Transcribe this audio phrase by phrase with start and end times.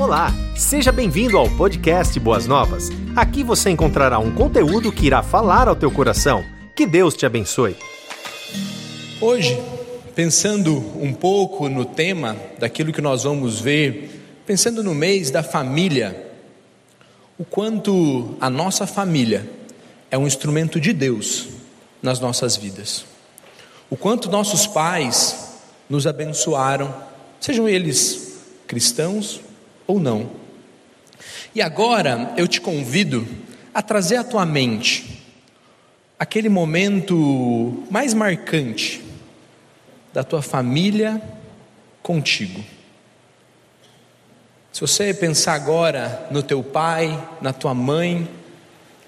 [0.00, 2.88] Olá, seja bem-vindo ao podcast Boas Novas.
[3.14, 6.42] Aqui você encontrará um conteúdo que irá falar ao teu coração.
[6.74, 7.76] Que Deus te abençoe.
[9.20, 9.60] Hoje,
[10.14, 16.32] pensando um pouco no tema daquilo que nós vamos ver, pensando no mês da família,
[17.38, 19.46] o quanto a nossa família
[20.10, 21.46] é um instrumento de Deus
[22.02, 23.04] nas nossas vidas.
[23.90, 25.58] O quanto nossos pais
[25.90, 26.94] nos abençoaram,
[27.38, 29.42] sejam eles cristãos
[29.90, 30.30] ou não.
[31.54, 33.26] E agora eu te convido
[33.74, 35.22] a trazer à tua mente
[36.18, 39.02] aquele momento mais marcante
[40.12, 41.20] da tua família
[42.02, 42.64] contigo.
[44.72, 48.28] Se você pensar agora no teu pai, na tua mãe,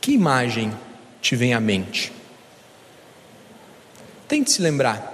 [0.01, 0.73] que imagem
[1.21, 2.13] te vem à mente?
[4.27, 5.11] Tente se lembrar.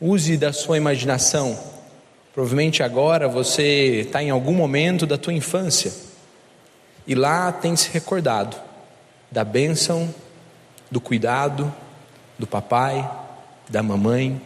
[0.00, 1.73] Use da sua imaginação
[2.34, 5.92] Provavelmente agora você está em algum momento da tua infância
[7.06, 8.56] e lá tem se recordado
[9.30, 10.12] da bênção,
[10.90, 11.72] do cuidado
[12.36, 13.08] do papai,
[13.68, 14.40] da mamãe.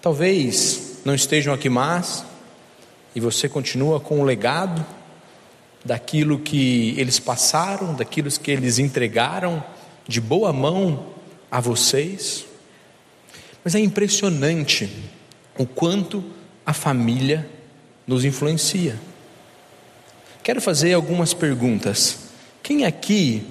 [0.00, 2.24] Talvez não estejam aqui mais
[3.12, 4.86] e você continua com o legado
[5.84, 9.64] daquilo que eles passaram, daquilo que eles entregaram
[10.06, 11.06] de boa mão
[11.50, 12.46] a vocês.
[13.64, 14.88] Mas é impressionante
[15.58, 16.24] o quanto
[16.64, 17.48] a família
[18.06, 18.98] nos influencia.
[20.42, 22.18] Quero fazer algumas perguntas.
[22.62, 23.46] Quem aqui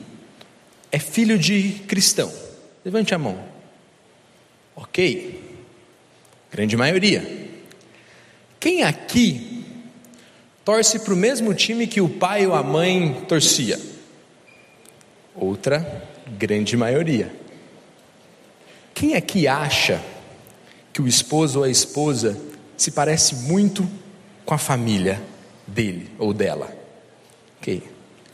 [0.91, 2.31] é filho de cristão?
[2.85, 3.43] Levante a mão.
[4.75, 5.41] Ok.
[6.51, 7.49] Grande maioria.
[8.59, 9.65] Quem aqui
[10.63, 13.79] torce para o mesmo time que o pai ou a mãe torcia?
[15.35, 17.33] Outra grande maioria.
[18.93, 20.01] Quem aqui acha
[20.93, 22.39] que o esposo ou a esposa
[22.77, 23.89] se parece muito
[24.45, 25.21] com a família
[25.65, 26.71] dele ou dela.
[27.59, 27.81] Ok?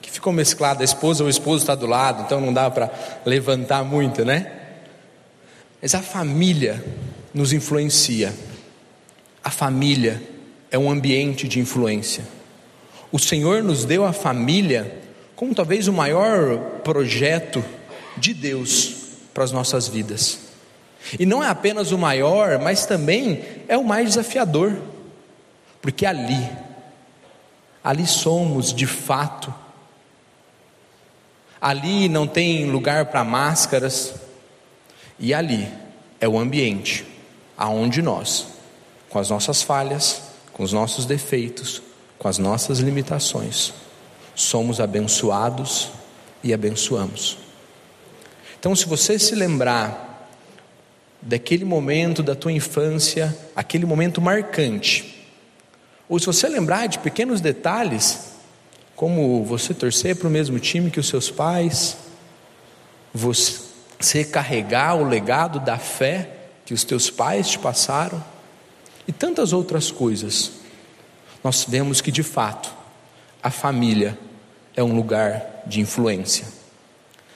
[0.02, 2.92] Que ficou mesclado, a esposa ou o esposo está do lado, então não dá para
[3.26, 4.52] levantar muito, né?
[5.82, 6.84] Mas a família
[7.34, 8.34] nos influencia.
[9.42, 10.22] A família
[10.70, 12.24] é um ambiente de influência.
[13.12, 15.00] O Senhor nos deu a família
[15.36, 17.64] como talvez o maior projeto
[18.18, 18.96] de Deus
[19.34, 20.49] para as nossas vidas.
[21.18, 24.78] E não é apenas o maior, mas também é o mais desafiador,
[25.82, 26.50] porque ali,
[27.84, 29.54] ali somos de fato,
[31.60, 34.14] ali não tem lugar para máscaras,
[35.18, 35.68] e ali
[36.20, 37.06] é o ambiente
[37.58, 38.48] aonde nós,
[39.10, 40.22] com as nossas falhas,
[40.54, 41.82] com os nossos defeitos,
[42.18, 43.74] com as nossas limitações,
[44.36, 45.90] somos abençoados
[46.44, 47.38] e abençoamos.
[48.60, 50.09] Então, se você se lembrar
[51.22, 55.28] daquele momento da tua infância, aquele momento marcante.
[56.08, 58.34] Ou se você lembrar de pequenos detalhes,
[58.96, 61.98] como você torcer para o mesmo time que os seus pais,
[63.14, 66.30] você carregar o legado da fé
[66.66, 68.24] que os teus pais te passaram,
[69.08, 70.52] e tantas outras coisas,
[71.44, 72.72] nós vemos que de fato
[73.42, 74.18] a família
[74.76, 76.48] é um lugar de influência.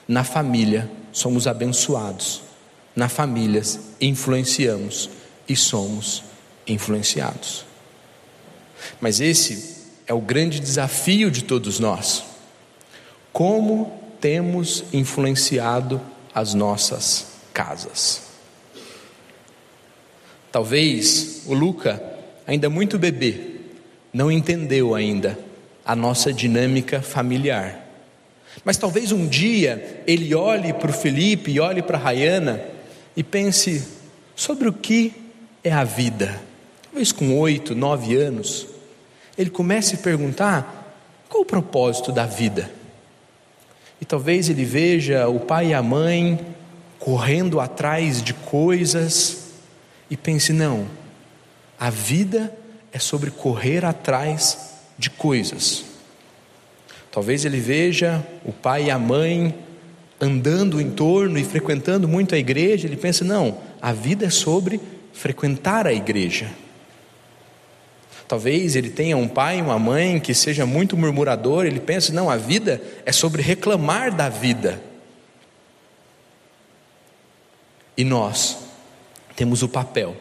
[0.06, 2.43] Na família somos abençoados
[2.94, 5.10] na famílias influenciamos
[5.48, 6.22] e somos
[6.66, 7.64] influenciados.
[9.00, 12.24] Mas esse é o grande desafio de todos nós.
[13.32, 16.00] Como temos influenciado
[16.34, 18.22] as nossas casas?
[20.52, 22.02] Talvez o Luca,
[22.46, 23.54] ainda muito bebê,
[24.12, 25.36] não entendeu ainda
[25.84, 27.84] a nossa dinâmica familiar.
[28.64, 32.73] Mas talvez um dia ele olhe para o Felipe e olhe para a Rayana
[33.16, 33.86] e pense
[34.34, 35.12] sobre o que
[35.62, 36.40] é a vida.
[36.84, 38.66] Talvez com oito, nove anos,
[39.36, 40.96] ele comece a perguntar
[41.28, 42.70] qual o propósito da vida.
[44.00, 46.54] E talvez ele veja o pai e a mãe
[46.98, 49.44] correndo atrás de coisas
[50.10, 50.86] e pense: não,
[51.78, 52.56] a vida
[52.92, 55.84] é sobre correr atrás de coisas.
[57.10, 59.54] Talvez ele veja o pai e a mãe
[60.20, 64.80] andando em torno e frequentando muito a igreja, ele pensa: não, a vida é sobre
[65.12, 66.50] frequentar a igreja.
[68.26, 72.36] Talvez ele tenha um pai, uma mãe que seja muito murmurador, ele pensa: não, a
[72.36, 74.80] vida é sobre reclamar da vida.
[77.96, 78.58] E nós
[79.36, 80.16] temos o papel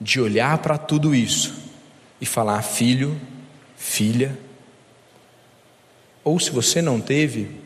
[0.00, 1.54] de olhar para tudo isso
[2.20, 3.20] e falar: filho,
[3.76, 4.36] filha.
[6.24, 7.61] Ou se você não teve,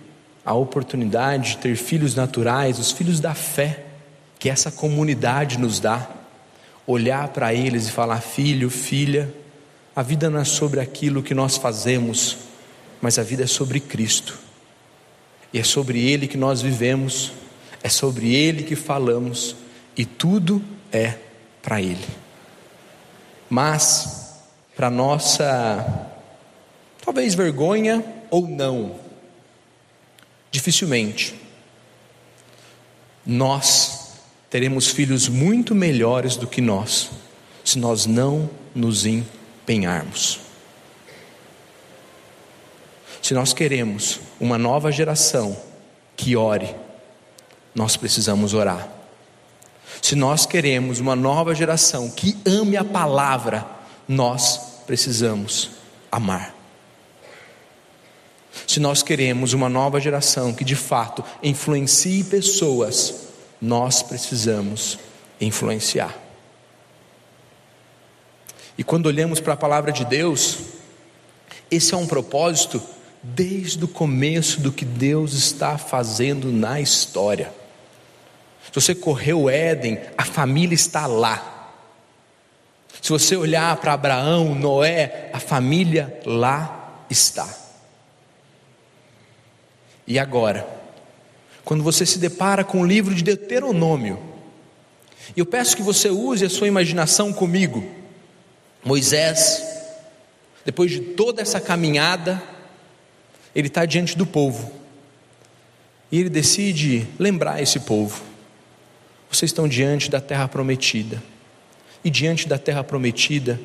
[0.46, 3.84] a oportunidade de ter filhos naturais, os filhos da fé,
[4.38, 6.08] que essa comunidade nos dá.
[6.86, 9.28] Olhar para eles e falar: filho, filha,
[9.96, 12.36] A vida não é sobre aquilo que nós fazemos,
[13.00, 14.38] mas a vida é sobre Cristo.
[15.54, 17.32] E é sobre Ele que nós vivemos,
[17.82, 19.56] é sobre Ele que falamos,
[19.96, 21.14] e tudo é
[21.62, 22.04] para Ele.
[23.48, 24.42] Mas,
[24.76, 26.12] para nossa,
[27.02, 28.96] talvez vergonha ou não,
[30.56, 31.34] dificilmente,
[33.26, 34.12] nós
[34.48, 37.10] teremos filhos muito melhores do que nós,
[37.62, 40.40] se nós não nos empenharmos.
[43.20, 45.54] Se nós queremos uma nova geração
[46.16, 46.74] que ore,
[47.74, 48.88] nós precisamos orar.
[50.00, 53.66] Se nós queremos uma nova geração que ame a palavra,
[54.08, 55.72] nós precisamos
[56.10, 56.55] amar.
[58.76, 63.28] Se nós queremos uma nova geração que de fato influencie pessoas,
[63.58, 64.98] nós precisamos
[65.40, 66.14] influenciar.
[68.76, 70.58] E quando olhamos para a palavra de Deus,
[71.70, 72.82] esse é um propósito
[73.22, 77.50] desde o começo do que Deus está fazendo na história.
[78.62, 81.72] Se você correu o Éden, a família está lá.
[83.00, 87.64] Se você olhar para Abraão, Noé, a família lá está.
[90.06, 90.66] E agora,
[91.64, 94.18] quando você se depara com o livro de Deuteronômio,
[95.36, 97.84] eu peço que você use a sua imaginação comigo.
[98.84, 99.66] Moisés,
[100.64, 102.40] depois de toda essa caminhada,
[103.54, 104.70] ele está diante do povo.
[106.12, 108.22] E ele decide lembrar esse povo:
[109.28, 111.20] vocês estão diante da terra prometida.
[112.04, 113.58] E diante da terra prometida,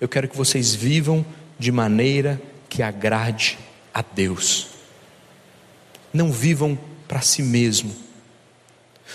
[0.00, 1.24] eu quero que vocês vivam
[1.56, 3.56] de maneira que agrade
[3.92, 4.73] a Deus.
[6.14, 7.94] Não vivam para si mesmo.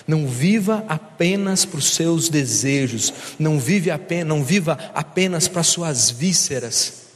[0.05, 5.67] Não viva apenas para os seus desejos, não, vive apenas, não viva apenas para as
[5.67, 7.07] suas vísceras,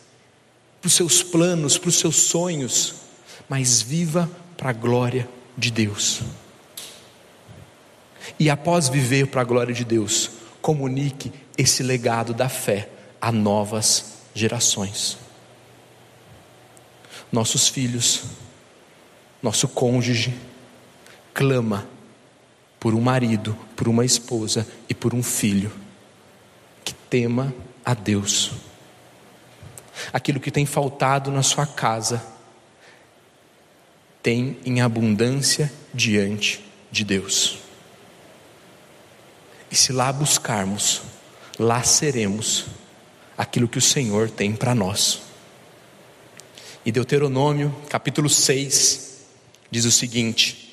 [0.82, 3.04] para os seus planos, para os seus sonhos
[3.48, 6.22] mas viva para a glória de Deus.
[8.40, 10.32] E após viver para a glória de Deus,
[10.62, 12.90] comunique esse legado da fé
[13.22, 15.18] a novas gerações.
[17.32, 18.24] Nossos filhos,
[19.44, 20.34] nosso cônjuge,
[21.34, 21.86] clama
[22.80, 25.72] por um marido, por uma esposa e por um filho
[26.84, 27.54] que tema
[27.84, 28.52] a Deus.
[30.12, 32.24] Aquilo que tem faltado na sua casa,
[34.22, 37.60] tem em abundância diante de Deus.
[39.70, 41.02] E se lá buscarmos,
[41.60, 42.68] lá seremos
[43.38, 45.22] aquilo que o Senhor tem para nós.
[46.86, 49.13] E Deuteronômio, capítulo 6,
[49.74, 50.72] diz o seguinte,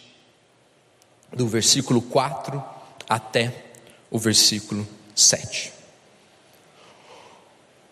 [1.33, 2.63] do versículo 4
[3.09, 3.51] até
[4.11, 4.87] o versículo
[5.17, 5.73] 7.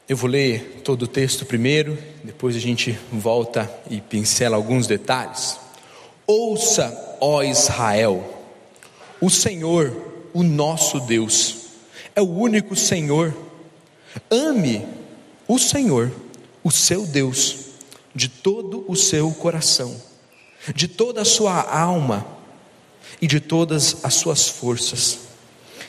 [0.06, 5.58] Eu vou ler todo o texto primeiro, depois a gente volta e pincela alguns detalhes.
[6.26, 8.44] Ouça, ó Israel,
[9.18, 11.68] o Senhor, o nosso Deus,
[12.14, 13.34] é o único Senhor.
[14.30, 14.86] Ame
[15.46, 16.12] o Senhor,
[16.62, 17.56] o seu Deus,
[18.14, 20.07] de todo o seu coração,
[20.74, 22.26] de toda a sua alma
[23.20, 25.20] e de todas as suas forças.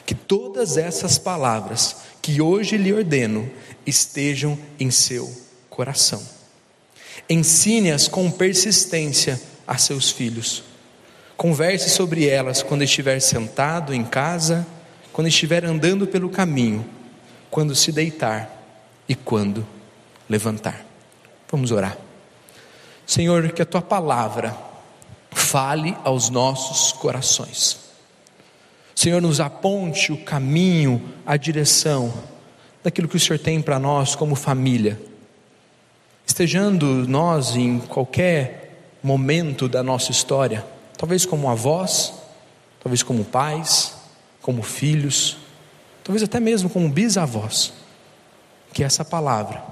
[0.06, 3.50] Que todas essas palavras que hoje lhe ordeno
[3.86, 5.31] estejam em seu
[5.69, 6.21] coração.
[7.30, 10.64] Ensine-as com persistência a seus filhos.
[11.38, 14.66] Converse sobre elas quando estiver sentado em casa,
[15.14, 16.86] quando estiver andando pelo caminho,
[17.50, 18.59] quando se deitar
[19.07, 19.66] e quando
[20.28, 20.86] levantar.
[21.50, 21.98] Vamos orar.
[23.06, 24.56] Senhor, que a tua palavra
[25.31, 27.80] fale aos nossos corações.
[28.95, 32.14] Senhor, nos aponte o caminho, a direção
[32.83, 35.00] daquilo que o Senhor tem para nós como família.
[36.26, 40.66] Estejando nós em qualquer momento da nossa história,
[40.98, 42.14] talvez como avós,
[42.81, 43.95] talvez como pais,
[44.42, 45.38] como filhos,
[46.04, 47.74] talvez até mesmo como bisavós,
[48.74, 49.64] que essa palavra,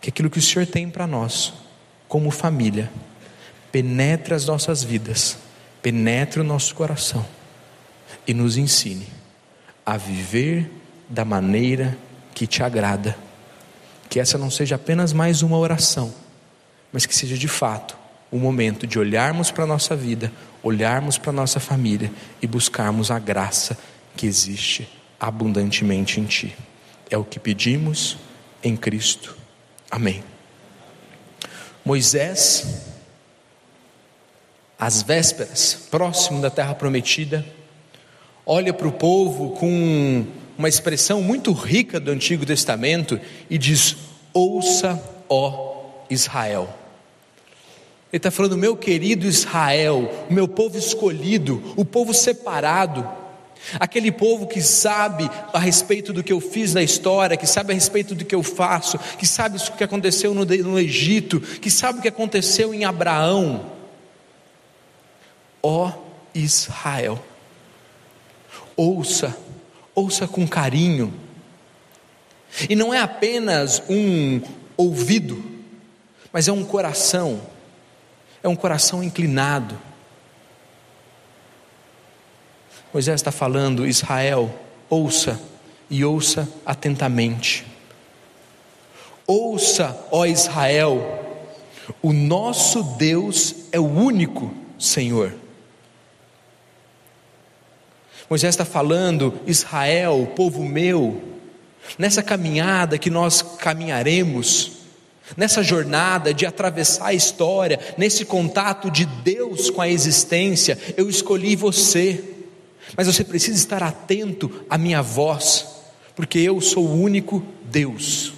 [0.00, 1.52] que aquilo que o Senhor tem para nós,
[2.08, 2.90] como família,
[3.70, 5.36] penetre as nossas vidas,
[5.82, 7.24] penetre o nosso coração
[8.26, 9.06] e nos ensine
[9.84, 10.70] a viver
[11.08, 11.96] da maneira
[12.34, 13.16] que te agrada.
[14.08, 16.14] Que essa não seja apenas mais uma oração,
[16.92, 17.96] mas que seja de fato
[18.30, 20.32] o momento de olharmos para a nossa vida,
[20.62, 23.76] olharmos para a nossa família e buscarmos a graça
[24.16, 26.54] que existe abundantemente em Ti.
[27.10, 28.18] É o que pedimos
[28.62, 29.36] em Cristo.
[29.90, 30.22] Amém.
[31.84, 32.84] Moisés,
[34.78, 37.44] às vésperas, próximo da terra prometida,
[38.46, 40.24] olha para o povo com
[40.56, 43.20] uma expressão muito rica do Antigo Testamento
[43.50, 43.96] e diz:
[44.32, 45.76] Ouça, ó
[46.08, 46.68] Israel.
[48.10, 53.06] Ele está falando, meu querido Israel, o meu povo escolhido, o povo separado,
[53.78, 57.74] aquele povo que sabe a respeito do que eu fiz na história, que sabe a
[57.74, 61.98] respeito do que eu faço, que sabe o que aconteceu no, no Egito, que sabe
[61.98, 63.77] o que aconteceu em Abraão.
[65.62, 65.92] Ó
[66.34, 67.22] Israel,
[68.76, 69.36] ouça,
[69.94, 71.12] ouça com carinho,
[72.68, 74.40] e não é apenas um
[74.76, 75.44] ouvido,
[76.32, 77.40] mas é um coração
[78.42, 79.78] é um coração inclinado.
[82.92, 84.52] Moisés está falando, Israel,
[84.88, 85.40] ouça
[85.90, 87.66] e ouça atentamente.
[89.26, 91.44] Ouça, ó Israel,
[92.00, 95.34] o nosso Deus é o único Senhor.
[98.28, 101.22] Moisés está falando, Israel, povo meu,
[101.98, 104.72] nessa caminhada que nós caminharemos,
[105.36, 111.56] nessa jornada de atravessar a história, nesse contato de Deus com a existência, eu escolhi
[111.56, 112.22] você,
[112.96, 115.66] mas você precisa estar atento à minha voz,
[116.14, 118.34] porque eu sou o único Deus.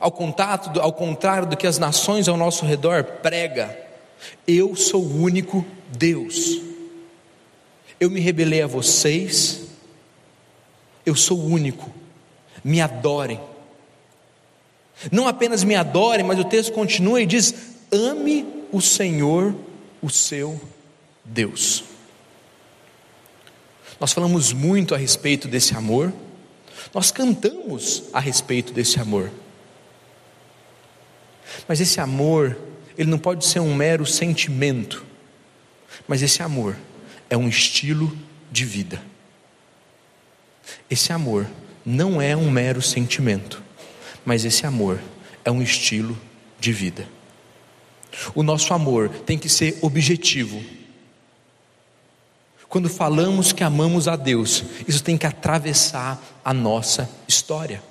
[0.00, 3.76] Ao, contato, ao contrário do que as nações ao nosso redor prega,
[4.48, 5.64] eu sou o único
[5.96, 6.70] Deus.
[8.00, 9.60] Eu me rebelei a vocês,
[11.04, 11.92] eu sou único,
[12.64, 13.38] me adorem.
[15.12, 17.54] Não apenas me adore, mas o texto continua e diz:
[17.92, 19.54] ame o Senhor,
[20.00, 20.58] o seu
[21.22, 21.84] Deus.
[24.00, 26.10] Nós falamos muito a respeito desse amor,
[26.94, 29.30] nós cantamos a respeito desse amor.
[31.68, 32.56] Mas esse amor,
[32.96, 35.04] ele não pode ser um mero sentimento,
[36.08, 36.76] mas esse amor
[37.30, 38.14] é um estilo
[38.50, 39.00] de vida.
[40.90, 41.46] Esse amor
[41.86, 43.62] não é um mero sentimento,
[44.24, 45.00] mas esse amor
[45.44, 46.18] é um estilo
[46.58, 47.08] de vida.
[48.34, 50.62] O nosso amor tem que ser objetivo.
[52.68, 57.82] Quando falamos que amamos a Deus, isso tem que atravessar a nossa história.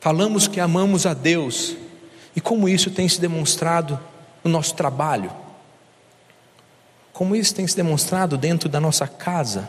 [0.00, 1.76] Falamos que amamos a Deus,
[2.34, 4.00] e como isso tem se demonstrado
[4.42, 5.30] no nosso trabalho,
[7.12, 9.68] como isso tem se demonstrado dentro da nossa casa,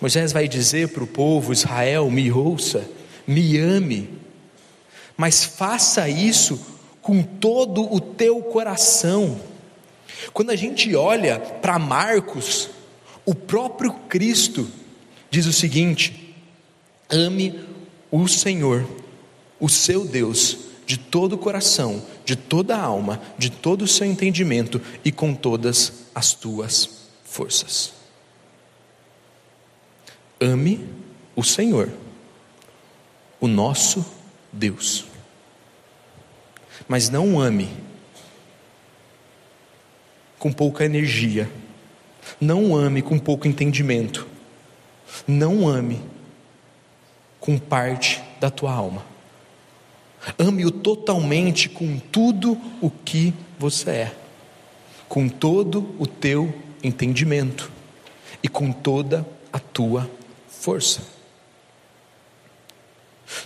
[0.00, 2.88] Moisés vai dizer para o povo Israel: me ouça,
[3.26, 4.10] me ame,
[5.16, 6.60] mas faça isso
[7.00, 9.40] com todo o teu coração.
[10.32, 12.70] Quando a gente olha para Marcos,
[13.24, 14.68] o próprio Cristo
[15.30, 16.34] diz o seguinte:
[17.08, 17.60] ame
[18.10, 18.88] o Senhor,
[19.60, 24.06] o seu Deus, de todo o coração, de toda a alma, de todo o seu
[24.06, 27.92] entendimento e com todas as tuas forças.
[30.40, 30.88] Ame
[31.34, 31.92] o Senhor,
[33.40, 34.06] o nosso
[34.52, 35.04] Deus.
[36.86, 37.68] Mas não ame
[40.38, 41.50] com pouca energia,
[42.40, 44.26] não ame com pouco entendimento,
[45.26, 46.00] não ame
[47.40, 49.15] com parte da tua alma.
[50.38, 54.16] Ame-o totalmente com tudo o que você é,
[55.08, 56.52] com todo o teu
[56.82, 57.70] entendimento
[58.42, 60.10] e com toda a tua
[60.48, 61.02] força.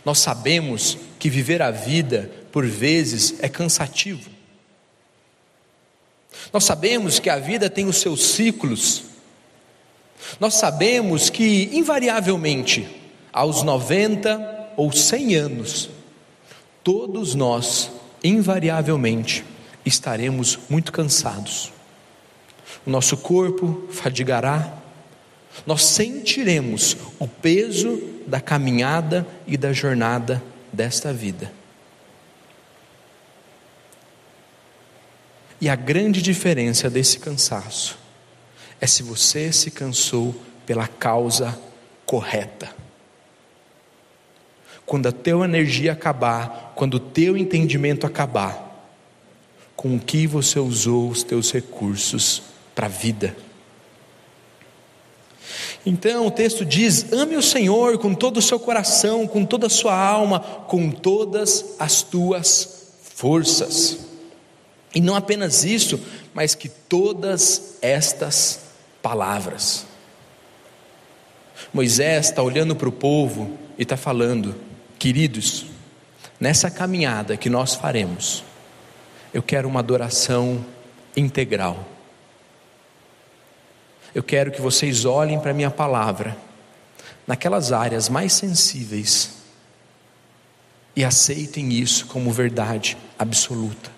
[0.05, 4.31] Nós sabemos que viver a vida, por vezes, é cansativo.
[6.53, 9.05] Nós sabemos que a vida tem os seus ciclos.
[10.39, 12.89] Nós sabemos que, invariavelmente,
[13.33, 15.91] aos 90 ou 100 anos,
[16.83, 17.91] todos nós,
[18.23, 19.45] invariavelmente,
[19.85, 21.73] estaremos muito cansados.
[22.87, 24.79] O nosso corpo fadigará,
[25.67, 31.53] nós sentiremos o peso da caminhada e da jornada desta vida.
[35.61, 37.99] E a grande diferença desse cansaço
[38.81, 40.35] é se você se cansou
[40.65, 41.59] pela causa
[42.07, 42.80] correta.
[44.91, 48.91] Quando a tua energia acabar, quando o teu entendimento acabar,
[49.77, 52.43] com o que você usou os teus recursos
[52.75, 53.37] para a vida.
[55.87, 59.71] Então o texto diz: ame o Senhor com todo o seu coração, com toda a
[59.71, 63.97] sua alma, com todas as tuas forças.
[64.93, 66.01] E não apenas isso,
[66.35, 68.59] mas que todas estas
[69.01, 69.87] palavras.
[71.73, 74.69] Moisés está olhando para o povo e está falando:
[75.01, 75.67] queridos,
[76.39, 78.45] nessa caminhada que nós faremos,
[79.35, 80.65] eu quero uma adoração
[81.17, 81.85] integral
[84.15, 86.37] eu quero que vocês olhem para a minha palavra,
[87.27, 89.37] naquelas áreas mais sensíveis
[90.97, 93.91] e aceitem isso como verdade absoluta.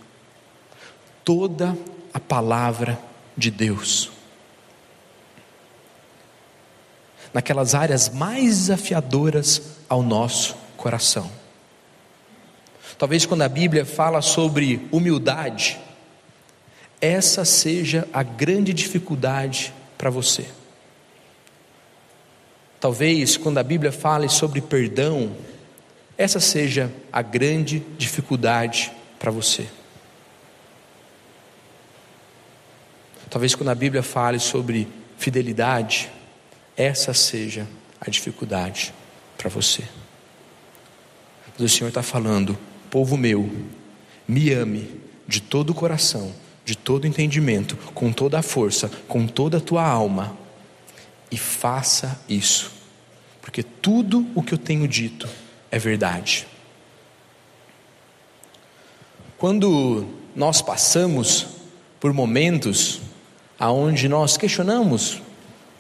[1.25, 1.77] Toda
[2.13, 2.99] a palavra
[3.37, 4.11] de Deus.
[7.33, 11.31] Naquelas áreas mais desafiadoras ao nosso coração.
[12.99, 15.79] Talvez quando a Bíblia fala sobre humildade,
[17.01, 20.45] essa seja a grande dificuldade para você.
[22.81, 25.37] Talvez quando a Bíblia fale sobre perdão,
[26.19, 29.69] essa seja a grande dificuldade para você.
[33.31, 36.11] Talvez quando a Bíblia fale sobre fidelidade,
[36.77, 37.69] essa seja
[38.01, 38.93] a dificuldade
[39.39, 39.85] para você.
[41.53, 42.59] Mas o Senhor está falando,
[42.91, 43.51] povo meu,
[44.27, 46.33] me ame de todo o coração,
[46.65, 50.37] de todo o entendimento, com toda a força, com toda a tua alma,
[51.31, 52.71] e faça isso,
[53.41, 55.29] porque tudo o que eu tenho dito
[55.71, 56.47] é verdade.
[59.39, 60.07] Quando
[60.37, 61.47] nós passamos
[61.99, 63.01] por momentos
[63.59, 65.23] aonde nós questionamos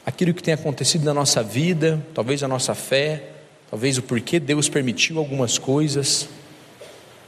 [0.04, 3.31] aquilo que tem acontecido na nossa vida, talvez a nossa fé,
[3.72, 6.28] talvez o porquê Deus permitiu algumas coisas.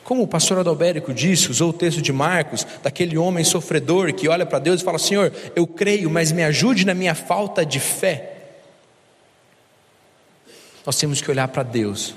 [0.04, 4.44] Como o pastor Adalbérico disse, usou o texto de Marcos, daquele homem sofredor que olha
[4.44, 8.32] para Deus e fala: Senhor, eu creio, mas me ajude na minha falta de fé.
[10.84, 12.14] Nós temos que olhar para Deus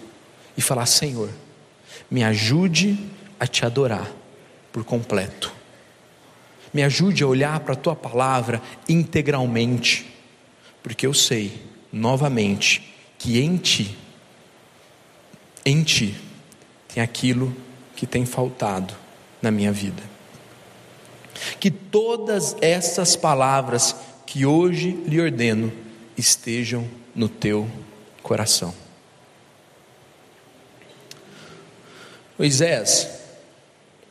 [0.57, 1.29] e falar: Senhor,
[2.11, 2.99] me ajude
[3.39, 4.11] a te adorar
[4.73, 5.53] por completo.
[6.73, 10.05] Me ajude a olhar para a tua palavra integralmente,
[10.83, 11.61] porque eu sei,
[11.93, 13.97] novamente, que em ti,
[15.67, 16.15] em ti,
[16.87, 17.53] tem aquilo
[17.93, 18.93] que tem faltado
[19.41, 20.01] na minha vida.
[21.59, 23.93] Que todas essas palavras
[24.25, 25.73] que hoje lhe ordeno
[26.17, 27.69] estejam no teu
[28.23, 28.73] coração.
[32.39, 33.09] Moisés,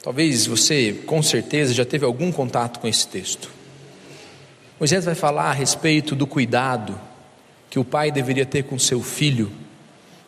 [0.03, 3.51] talvez você com certeza já teve algum contato com esse texto.
[4.79, 7.01] Moisés vai falar a respeito do cuidado
[7.71, 9.51] que o pai deveria ter com seu filho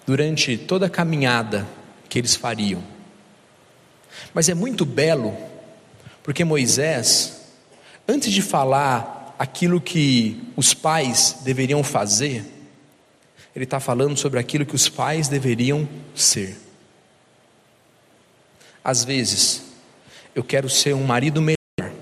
[0.08, 1.68] durante toda a caminhada
[2.08, 2.82] que eles fariam.
[4.32, 5.36] Mas é muito belo,
[6.22, 7.42] porque Moisés,
[8.08, 12.42] antes de falar aquilo que os pais deveriam fazer,
[13.54, 16.56] ele está falando sobre aquilo que os pais deveriam ser.
[18.82, 19.62] Às vezes,
[20.34, 21.92] eu quero ser um marido melhor,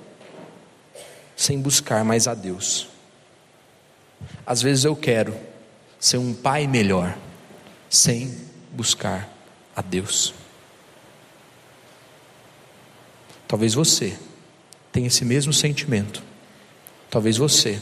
[1.37, 2.87] sem buscar mais a Deus.
[4.47, 5.37] Às vezes eu quero
[5.99, 7.19] ser um pai melhor,
[7.88, 8.37] sem
[8.72, 9.29] buscar
[9.75, 10.35] a Deus.
[13.49, 14.18] Talvez você
[14.92, 16.22] tenha esse mesmo sentimento.
[17.11, 17.81] Talvez você,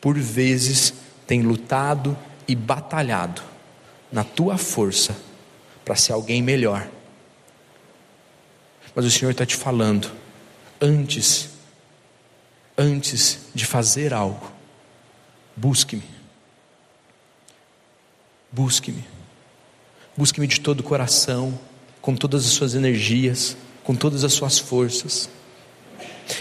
[0.00, 0.94] por vezes,
[1.26, 3.42] tenha lutado e batalhado
[4.10, 5.16] na tua força
[5.84, 6.88] para ser alguém melhor
[8.94, 10.10] mas o Senhor está te falando,
[10.80, 11.48] antes,
[12.76, 14.50] antes de fazer algo,
[15.56, 16.04] busque-me.
[18.50, 19.04] Busque-me.
[20.16, 21.58] Busque-me de todo o coração,
[22.00, 25.30] com todas as suas energias, com todas as suas forças.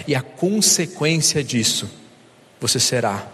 [0.08, 1.90] E a consequência disso,
[2.60, 3.28] você será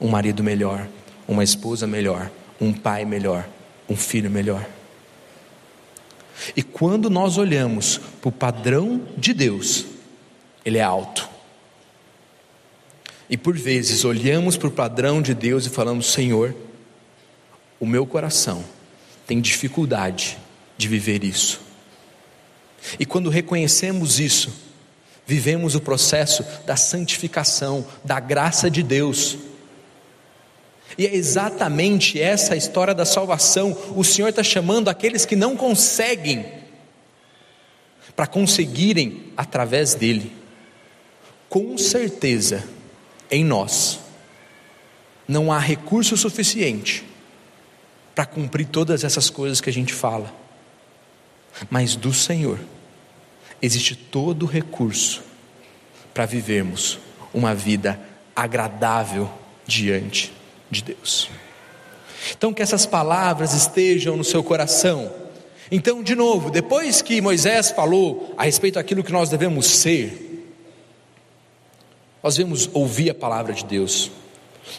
[0.00, 0.88] um marido melhor,
[1.28, 3.46] uma esposa melhor, um pai melhor,
[3.88, 4.66] um filho melhor.
[6.56, 9.86] E quando nós olhamos para o padrão de Deus,
[10.64, 11.28] ele é alto.
[13.28, 16.54] E por vezes olhamos para o padrão de Deus e falamos: Senhor,
[17.80, 18.64] o meu coração
[19.26, 20.38] tem dificuldade
[20.76, 21.60] de viver isso.
[22.98, 24.52] E quando reconhecemos isso,
[25.26, 29.38] vivemos o processo da santificação, da graça de Deus
[30.96, 33.76] e é exatamente essa história da salvação.
[33.96, 36.46] O Senhor está chamando aqueles que não conseguem,
[38.14, 40.32] para conseguirem através dele.
[41.48, 42.64] Com certeza,
[43.30, 43.98] em nós,
[45.26, 47.04] não há recurso suficiente
[48.14, 50.32] para cumprir todas essas coisas que a gente fala,
[51.68, 52.58] mas do Senhor
[53.60, 55.22] existe todo o recurso
[56.12, 56.98] para vivermos
[57.32, 57.98] uma vida
[58.36, 59.30] agradável
[59.66, 60.32] diante
[60.70, 61.28] de Deus.
[62.30, 65.12] Então, que essas palavras estejam no seu coração.
[65.70, 70.52] Então, de novo, depois que Moisés falou a respeito daquilo que nós devemos ser,
[72.22, 74.10] nós devemos ouvir a palavra de Deus,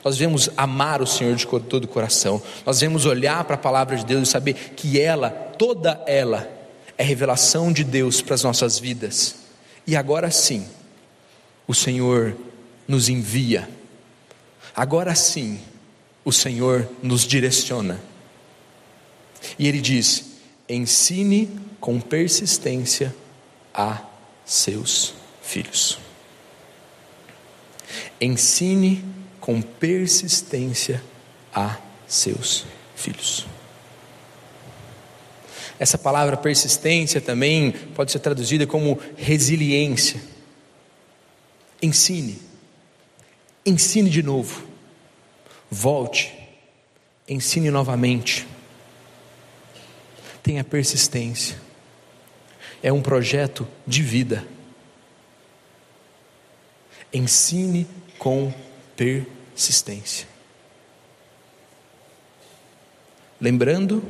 [0.04, 3.96] nós devemos amar o Senhor de todo o coração, nós devemos olhar para a palavra
[3.96, 6.50] de Deus e saber que ela, toda ela,
[6.98, 9.36] é revelação de Deus para as nossas vidas.
[9.86, 10.66] E agora sim,
[11.68, 12.36] o Senhor
[12.88, 13.70] nos envia,
[14.76, 15.60] agora sim,
[16.24, 18.00] o Senhor nos direciona
[19.60, 20.26] E ele diz:
[20.68, 23.16] ensine com persistência
[23.74, 24.02] a
[24.44, 26.00] seus filhos.
[28.20, 29.04] Ensine
[29.46, 31.04] com persistência
[31.54, 31.78] a
[32.08, 33.46] seus filhos.
[35.78, 40.20] Essa palavra persistência também pode ser traduzida como resiliência.
[41.80, 42.42] Ensine,
[43.64, 44.68] ensine de novo,
[45.70, 46.34] volte,
[47.30, 48.48] ensine novamente.
[50.42, 51.56] Tenha persistência.
[52.82, 54.44] É um projeto de vida.
[57.14, 57.86] Ensine
[58.18, 58.52] com
[58.96, 59.35] persistência.
[63.40, 64.04] Lembrando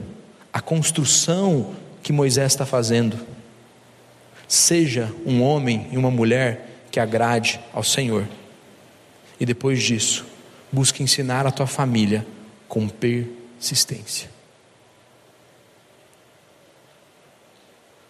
[0.51, 3.19] a construção que Moisés está fazendo.
[4.47, 8.27] Seja um homem e uma mulher que agrade ao Senhor.
[9.39, 10.25] E depois disso,
[10.71, 12.25] busque ensinar a tua família
[12.67, 14.29] com persistência.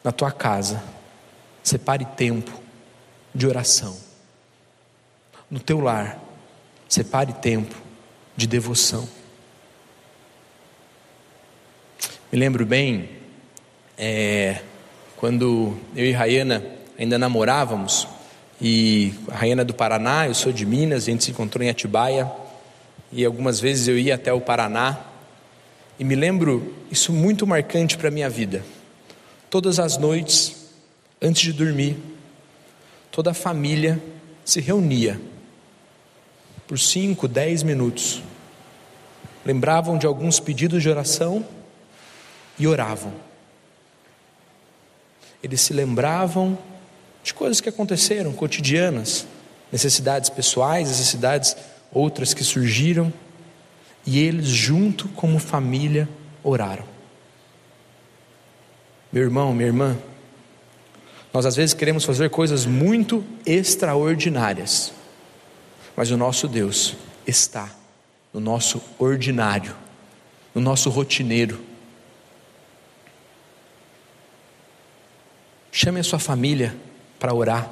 [0.03, 0.83] Na tua casa,
[1.63, 2.61] separe tempo
[3.33, 3.97] de oração.
[5.49, 6.19] No teu lar,
[6.87, 7.75] separe tempo
[8.35, 9.07] de devoção.
[12.31, 13.09] Me lembro bem,
[13.97, 14.61] é,
[15.15, 16.65] quando eu e Rayana
[16.97, 18.07] ainda namorávamos,
[18.61, 21.69] e a Rayana é do Paraná, eu sou de Minas, a gente se encontrou em
[21.69, 22.31] Atibaia,
[23.11, 24.99] e algumas vezes eu ia até o Paraná,
[25.97, 28.65] e me lembro isso muito marcante para a minha vida.
[29.49, 30.73] Todas as noites,
[31.21, 31.97] antes de dormir,
[33.11, 34.01] toda a família
[34.43, 35.19] se reunia
[36.67, 38.21] por cinco, dez minutos.
[39.45, 41.45] Lembravam de alguns pedidos de oração
[42.57, 43.13] e oravam.
[45.43, 46.57] Eles se lembravam
[47.23, 49.27] de coisas que aconteceram, cotidianas,
[49.71, 51.55] necessidades pessoais, necessidades
[51.91, 53.13] outras que surgiram,
[54.05, 56.07] e eles, junto como família,
[56.43, 56.85] oraram.
[59.11, 59.97] Meu irmão, minha irmã,
[61.33, 64.93] nós às vezes queremos fazer coisas muito extraordinárias,
[65.95, 67.69] mas o nosso Deus está
[68.33, 69.75] no nosso ordinário,
[70.53, 71.75] no nosso rotineiro
[75.77, 76.73] Chame a sua família
[77.19, 77.69] para orar.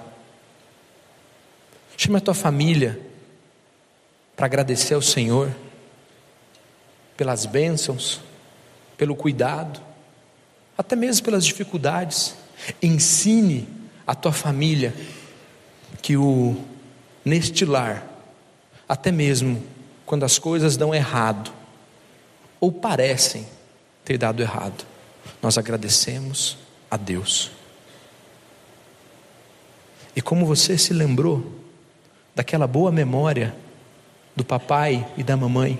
[1.96, 3.00] Chame a tua família
[4.36, 5.50] para agradecer ao Senhor
[7.16, 8.20] pelas bênçãos,
[8.98, 9.80] pelo cuidado,
[10.78, 12.36] até mesmo pelas dificuldades.
[12.82, 13.70] Ensine
[14.06, 14.94] a tua família
[16.02, 16.62] que o
[17.24, 18.06] neste lar,
[18.88, 19.64] até mesmo
[20.06, 21.52] quando as coisas dão errado
[22.60, 23.48] ou parecem
[24.04, 24.86] ter dado errado,
[25.42, 26.58] nós agradecemos
[26.90, 27.52] a Deus.
[30.16, 31.60] E como você se lembrou
[32.36, 33.56] daquela boa memória
[34.36, 35.80] do papai e da mamãe,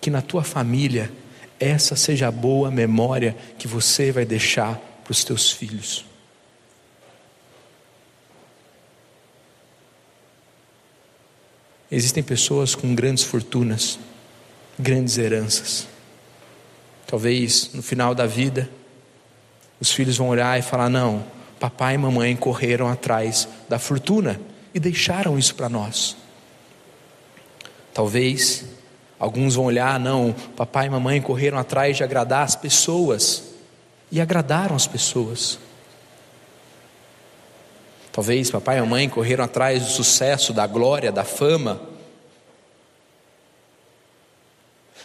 [0.00, 1.10] que na tua família
[1.58, 6.04] essa seja a boa memória que você vai deixar para os teus filhos.
[11.90, 13.98] Existem pessoas com grandes fortunas,
[14.78, 15.86] grandes heranças.
[17.06, 18.68] Talvez no final da vida,
[19.80, 21.24] os filhos vão olhar e falar: não,
[21.58, 24.38] papai e mamãe correram atrás da fortuna
[24.74, 26.16] e deixaram isso para nós.
[27.94, 28.64] Talvez
[29.18, 33.44] alguns vão olhar, não, papai e mamãe correram atrás de agradar as pessoas
[34.12, 35.58] e agradaram as pessoas.
[38.18, 41.80] Talvez papai e mamãe correram atrás do sucesso, da glória, da fama.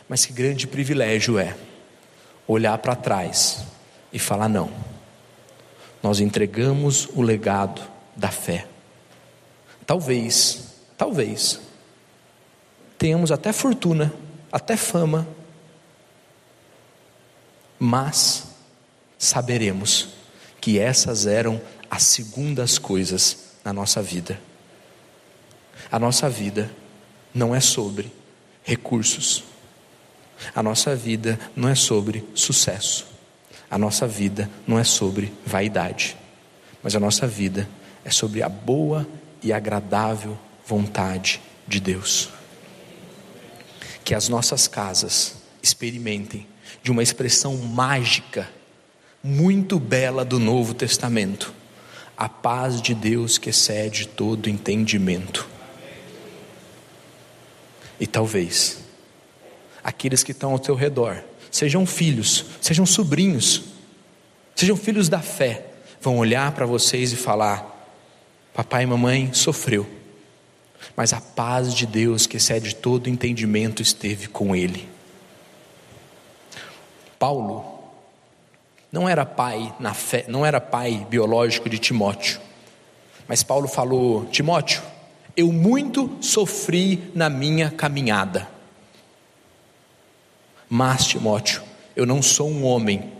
[0.10, 1.56] Mas que grande privilégio é
[2.48, 3.66] olhar para trás
[4.12, 4.72] e falar: não
[6.02, 7.84] nós entregamos o legado
[8.16, 8.66] da fé.
[9.86, 11.60] Talvez, talvez,
[12.98, 14.12] tenhamos até fortuna,
[14.52, 15.28] até fama,
[17.78, 18.48] mas
[19.20, 20.10] saberemos
[20.60, 21.62] que essas eram
[21.94, 24.42] as segundas coisas na nossa vida.
[25.92, 26.72] A nossa vida
[27.32, 28.12] não é sobre
[28.64, 29.44] recursos,
[30.56, 33.06] a nossa vida não é sobre sucesso.
[33.70, 36.18] A nossa vida não é sobre vaidade,
[36.82, 37.70] mas a nossa vida
[38.04, 39.08] é sobre a boa
[39.44, 42.30] e agradável vontade de Deus.
[44.04, 46.48] Que as nossas casas experimentem
[46.82, 48.50] de uma expressão mágica,
[49.24, 51.54] muito bela do Novo Testamento,
[52.18, 55.48] a paz de Deus que excede todo entendimento.
[58.00, 58.80] E talvez
[59.84, 63.64] aqueles que estão ao teu redor sejam filhos, sejam sobrinhos,
[64.56, 65.66] sejam filhos da fé,
[66.02, 67.90] vão olhar para vocês e falar:
[68.54, 69.88] Papai e mamãe sofreu,
[70.96, 74.90] mas a paz de Deus, que excede todo entendimento, esteve com ele.
[77.18, 77.73] Paulo
[78.94, 82.40] não era pai na fé, não era pai biológico de Timóteo.
[83.28, 84.84] Mas Paulo falou: Timóteo,
[85.36, 88.48] eu muito sofri na minha caminhada.
[90.70, 91.64] Mas, Timóteo,
[91.96, 93.12] eu não sou um homem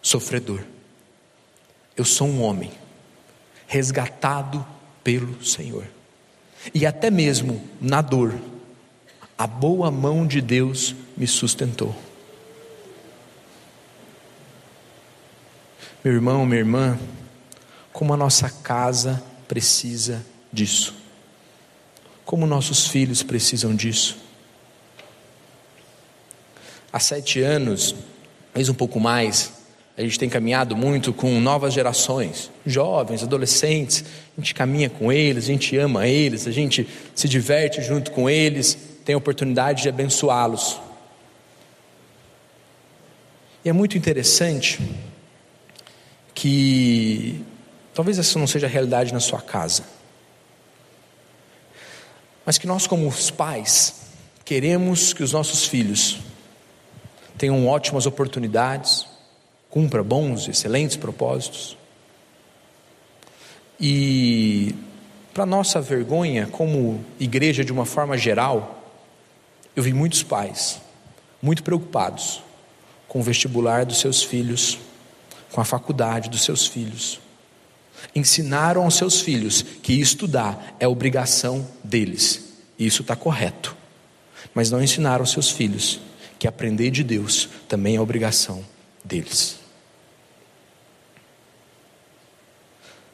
[0.00, 0.64] sofredor.
[1.94, 2.70] Eu sou um homem
[3.66, 4.66] resgatado
[5.04, 5.84] pelo Senhor.
[6.72, 8.34] E até mesmo na dor,
[9.36, 11.94] a boa mão de Deus me sustentou.
[16.08, 16.98] Meu irmão, minha irmã,
[17.92, 20.94] como a nossa casa precisa disso.
[22.24, 24.16] Como nossos filhos precisam disso.
[26.90, 27.94] Há sete anos,
[28.46, 29.52] talvez um pouco mais,
[29.98, 34.02] a gente tem caminhado muito com novas gerações, jovens, adolescentes.
[34.34, 38.30] A gente caminha com eles, a gente ama eles, a gente se diverte junto com
[38.30, 40.80] eles, tem a oportunidade de abençoá-los.
[43.62, 44.80] E é muito interessante
[46.38, 47.44] que
[47.92, 49.82] talvez essa não seja a realidade na sua casa,
[52.46, 54.02] mas que nós, como os pais,
[54.44, 56.20] queremos que os nossos filhos
[57.36, 59.04] tenham ótimas oportunidades,
[59.68, 61.76] cumpra bons, excelentes propósitos.
[63.80, 64.76] E,
[65.34, 68.80] para nossa vergonha, como igreja de uma forma geral,
[69.74, 70.80] eu vi muitos pais
[71.42, 72.40] muito preocupados
[73.08, 74.78] com o vestibular dos seus filhos
[75.52, 77.20] com a faculdade dos seus filhos.
[78.14, 83.76] Ensinaram aos seus filhos que estudar é obrigação deles, isso está correto.
[84.54, 86.00] Mas não ensinaram aos seus filhos
[86.38, 88.64] que aprender de Deus também é obrigação
[89.04, 89.58] deles.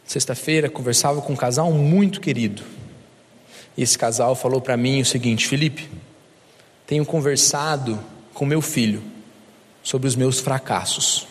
[0.06, 2.62] Sexta-feira conversava com um casal muito querido.
[3.76, 5.90] E esse casal falou para mim o seguinte: Felipe,
[6.86, 7.98] tenho conversado
[8.34, 9.02] com meu filho
[9.82, 11.26] sobre os meus fracassos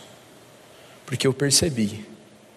[1.13, 2.03] porque eu percebi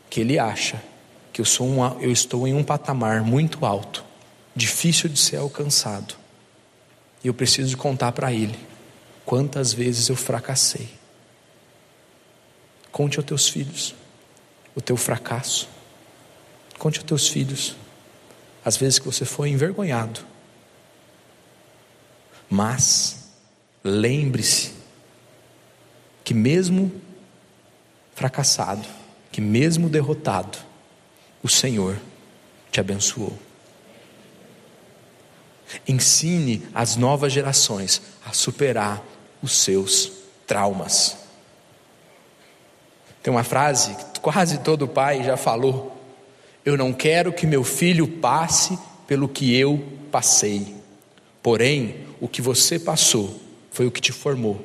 [0.08, 0.82] que ele acha
[1.30, 4.02] que eu, sou um, eu estou em um patamar muito alto,
[4.54, 6.14] difícil de ser alcançado,
[7.22, 8.58] e eu preciso contar para ele
[9.26, 10.88] quantas vezes eu fracassei.
[12.90, 13.94] Conte aos teus filhos
[14.74, 15.68] o teu fracasso,
[16.78, 17.76] conte aos teus filhos
[18.64, 20.20] as vezes que você foi envergonhado,
[22.48, 23.28] mas
[23.84, 24.72] lembre-se
[26.24, 27.04] que mesmo
[28.16, 28.88] fracassado,
[29.30, 30.58] que mesmo derrotado,
[31.42, 32.00] o Senhor
[32.72, 33.38] te abençoou.
[35.86, 39.02] Ensine as novas gerações a superar
[39.42, 40.10] os seus
[40.46, 41.18] traumas.
[43.22, 46.00] Tem uma frase que quase todo pai já falou:
[46.64, 50.74] Eu não quero que meu filho passe pelo que eu passei.
[51.42, 54.64] Porém, o que você passou foi o que te formou.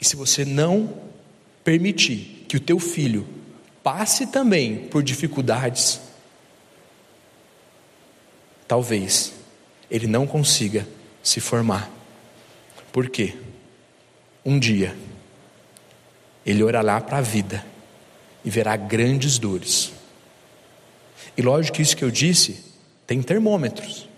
[0.00, 1.09] E se você não
[1.70, 3.24] permitir que o teu filho
[3.80, 6.00] passe também por dificuldades,
[8.66, 9.32] talvez
[9.88, 10.84] ele não consiga
[11.22, 11.88] se formar.
[12.90, 13.36] Por quê?
[14.44, 14.96] Um dia
[16.44, 17.64] ele orará para a vida
[18.44, 19.92] e verá grandes dores.
[21.36, 22.64] E lógico que isso que eu disse
[23.06, 24.08] tem termômetros.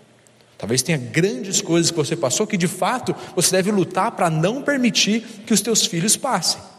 [0.57, 4.63] Talvez tenha grandes coisas que você passou que de fato você deve lutar para não
[4.63, 6.72] permitir que os teus filhos passem.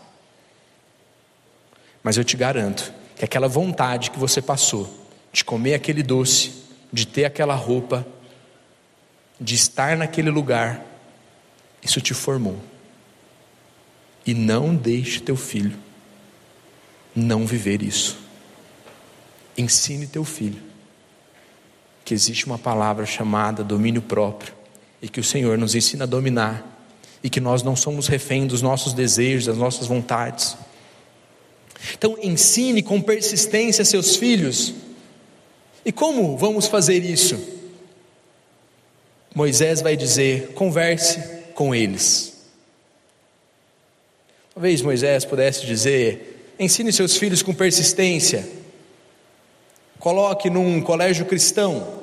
[2.04, 6.52] Mas eu te garanto que aquela vontade que você passou de comer aquele doce,
[6.92, 8.06] de ter aquela roupa,
[9.40, 10.84] de estar naquele lugar,
[11.82, 12.60] isso te formou.
[14.26, 15.76] E não deixe teu filho
[17.14, 18.18] não viver isso.
[19.56, 20.60] Ensine teu filho
[22.04, 24.52] que existe uma palavra chamada domínio próprio
[25.00, 26.62] e que o Senhor nos ensina a dominar
[27.22, 30.56] e que nós não somos refém dos nossos desejos, das nossas vontades
[31.92, 34.74] então, ensine com persistência seus filhos.
[35.84, 37.38] E como vamos fazer isso?
[39.34, 41.20] Moisés vai dizer: converse
[41.54, 42.32] com eles.
[44.54, 48.48] Talvez Moisés pudesse dizer: ensine seus filhos com persistência.
[49.98, 52.02] Coloque num colégio cristão.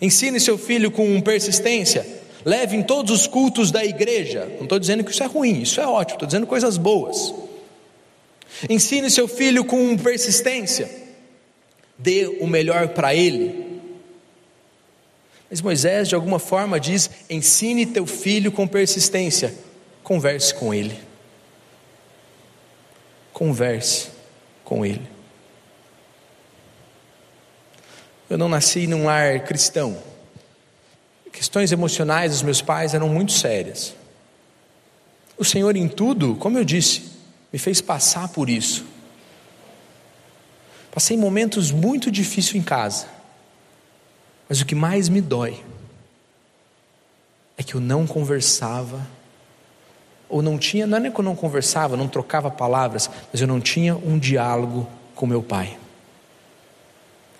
[0.00, 2.06] Ensine seu filho com persistência.
[2.44, 4.46] Leve em todos os cultos da igreja.
[4.56, 7.34] Não estou dizendo que isso é ruim, isso é ótimo, estou dizendo coisas boas.
[8.68, 10.90] Ensine seu filho com persistência.
[11.98, 13.80] Dê o melhor para ele.
[15.50, 19.54] Mas Moisés, de alguma forma, diz: ensine teu filho com persistência.
[20.02, 20.98] Converse com ele.
[23.32, 24.08] Converse
[24.64, 25.06] com ele.
[28.28, 29.96] Eu não nasci num lar cristão.
[31.32, 33.94] Questões emocionais dos meus pais eram muito sérias.
[35.36, 37.15] O Senhor, em tudo, como eu disse,
[37.56, 38.84] me fez passar por isso.
[40.92, 43.06] Passei momentos muito difíceis em casa,
[44.46, 45.64] mas o que mais me dói
[47.56, 49.06] é que eu não conversava,
[50.28, 53.58] ou não tinha, não é que eu não conversava, não trocava palavras, mas eu não
[53.58, 55.78] tinha um diálogo com meu pai.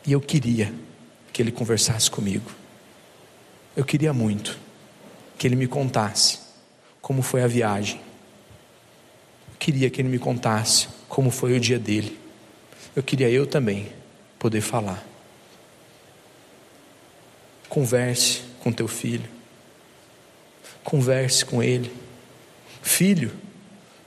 [0.07, 0.73] E eu queria
[1.31, 2.51] que ele conversasse comigo.
[3.77, 4.59] Eu queria muito
[5.37, 6.39] que ele me contasse
[7.03, 8.06] como foi a viagem.
[9.67, 12.17] Queria que ele me contasse como foi o dia dele.
[12.95, 13.89] Eu queria eu também
[14.39, 15.05] poder falar.
[17.69, 19.29] Converse com teu filho.
[20.85, 21.93] Converse com ele.
[22.81, 23.33] Filho,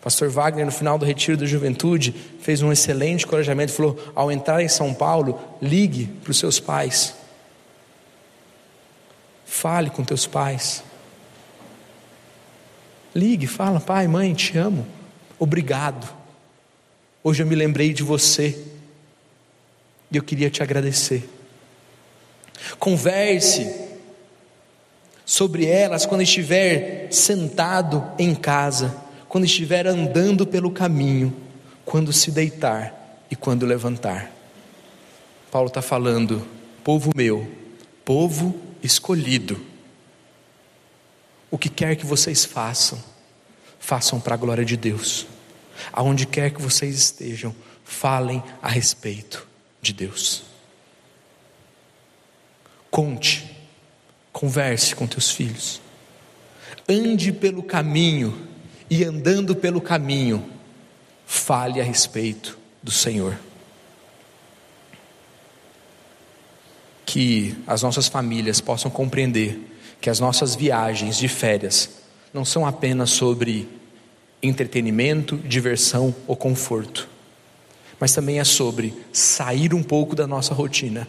[0.01, 3.73] Pastor Wagner, no final do retiro da juventude, fez um excelente encorajamento.
[3.73, 7.15] Falou: ao entrar em São Paulo, ligue para os seus pais.
[9.45, 10.81] Fale com teus pais.
[13.13, 14.98] Ligue, fala, pai, mãe, te amo.
[15.39, 16.13] Obrigado.
[17.23, 18.61] Hoje eu me lembrei de você.
[20.11, 21.27] E eu queria te agradecer.
[22.77, 23.87] Converse
[25.25, 28.95] sobre elas quando estiver sentado em casa,
[29.27, 31.33] quando estiver andando pelo caminho,
[31.85, 34.31] quando se deitar e quando levantar.
[35.51, 36.45] Paulo está falando,
[36.83, 37.47] povo meu,
[38.03, 39.59] povo escolhido.
[41.51, 42.99] O que quer que vocês façam,
[43.89, 45.25] façam para a glória de Deus.
[45.91, 49.47] Aonde quer que vocês estejam, falem a respeito
[49.81, 50.43] de Deus.
[52.91, 53.49] Conte
[54.31, 55.81] Converse com teus filhos.
[56.87, 58.47] Ande pelo caminho
[58.89, 60.47] e andando pelo caminho,
[61.25, 63.39] fale a respeito do Senhor.
[67.07, 69.59] Que as nossas famílias possam compreender
[69.99, 71.89] que as nossas viagens de férias
[72.31, 73.78] não são apenas sobre
[74.41, 77.09] entretenimento, diversão ou conforto,
[77.99, 81.07] mas também é sobre sair um pouco da nossa rotina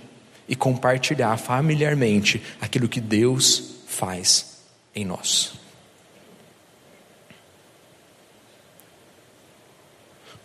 [0.48, 4.58] e compartilhar familiarmente aquilo que Deus faz
[4.94, 5.52] em nós.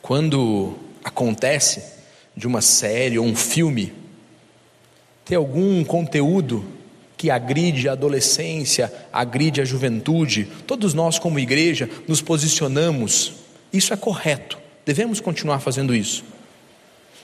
[0.01, 1.83] Quando acontece
[2.37, 3.91] de uma série ou um filme
[5.25, 6.63] ter algum conteúdo
[7.17, 13.33] que agride a adolescência, agride a juventude, todos nós, como igreja, nos posicionamos,
[13.71, 16.23] isso é correto, devemos continuar fazendo isso.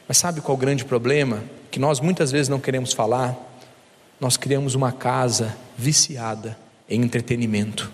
[0.08, 1.44] Mas sabe qual é o grande problema?
[1.70, 3.38] Que nós muitas vezes não queremos falar.
[4.20, 6.58] Nós criamos uma casa viciada
[6.90, 7.92] em entretenimento,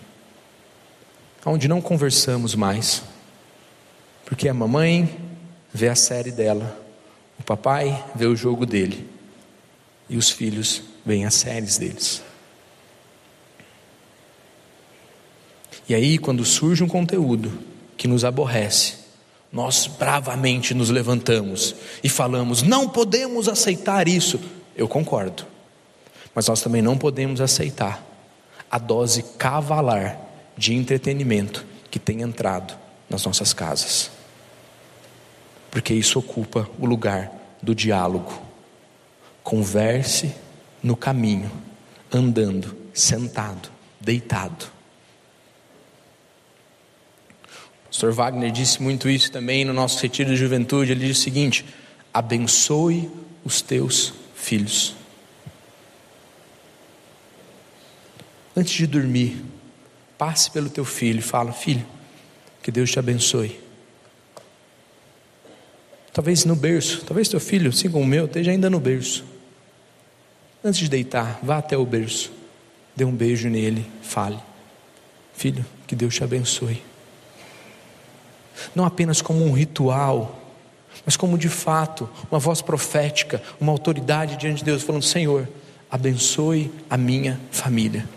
[1.46, 3.02] onde não conversamos mais,
[4.26, 5.08] porque a mamãe
[5.72, 6.76] vê a série dela,
[7.38, 9.08] o papai vê o jogo dele,
[10.10, 12.22] e os filhos veem as séries deles.
[15.88, 17.50] E aí, quando surge um conteúdo
[17.96, 18.96] que nos aborrece,
[19.50, 24.38] nós bravamente nos levantamos e falamos: não podemos aceitar isso.
[24.76, 25.46] Eu concordo,
[26.34, 28.04] mas nós também não podemos aceitar
[28.70, 30.20] a dose cavalar
[30.58, 32.76] de entretenimento que tem entrado
[33.08, 34.10] nas nossas casas,
[35.70, 38.42] porque isso ocupa o lugar do diálogo.
[39.42, 40.34] Converse
[40.82, 41.50] no caminho,
[42.12, 44.78] andando, sentado, deitado
[47.98, 50.92] pastor Wagner disse muito isso também no nosso retiro de juventude.
[50.92, 51.64] Ele diz o seguinte:
[52.14, 53.10] abençoe
[53.44, 54.94] os teus filhos.
[58.56, 59.44] Antes de dormir,
[60.16, 61.84] passe pelo teu filho e fala: Filho,
[62.62, 63.58] que Deus te abençoe.
[66.12, 69.24] Talvez no berço, talvez teu filho, assim como o meu, esteja ainda no berço.
[70.64, 72.32] Antes de deitar, vá até o berço,
[72.94, 74.38] dê um beijo nele, fale:
[75.32, 76.82] Filho, que Deus te abençoe.
[78.74, 80.40] Não apenas como um ritual,
[81.06, 85.48] mas como de fato uma voz profética, uma autoridade diante de Deus, falando: Senhor,
[85.90, 88.08] abençoe a minha família.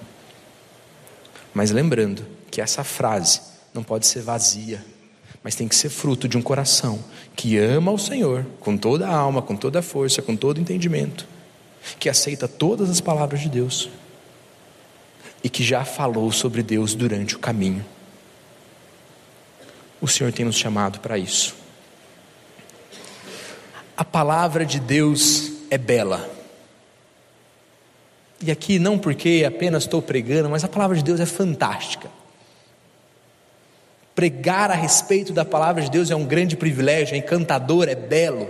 [1.53, 3.41] Mas lembrando que essa frase
[3.73, 4.83] não pode ser vazia,
[5.43, 6.99] mas tem que ser fruto de um coração
[7.35, 10.61] que ama o Senhor com toda a alma, com toda a força, com todo o
[10.61, 11.27] entendimento,
[11.99, 13.89] que aceita todas as palavras de Deus
[15.43, 17.85] e que já falou sobre Deus durante o caminho
[20.01, 21.55] o Senhor tem nos chamado para isso.
[23.95, 26.27] A palavra de Deus é bela.
[28.41, 32.09] E aqui não porque apenas estou pregando, mas a palavra de Deus é fantástica.
[34.15, 38.49] Pregar a respeito da palavra de Deus é um grande privilégio, é encantador, é belo.